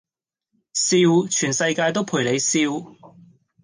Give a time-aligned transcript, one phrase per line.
[0.73, 0.97] 笑，
[1.29, 2.59] 全世界都陪你笑